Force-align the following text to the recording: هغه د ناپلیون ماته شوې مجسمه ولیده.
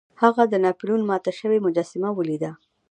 هغه 0.21 0.43
د 0.47 0.53
ناپلیون 0.63 1.01
ماته 1.09 1.31
شوې 1.39 1.57
مجسمه 1.65 2.09
ولیده. 2.13 2.51